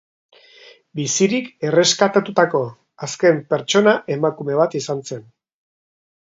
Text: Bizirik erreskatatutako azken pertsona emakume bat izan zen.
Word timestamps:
Bizirik 0.99 1.51
erreskatatutako 1.69 2.61
azken 3.09 3.37
pertsona 3.55 3.95
emakume 4.17 4.57
bat 4.63 4.75
izan 4.83 5.05
zen. 5.11 5.23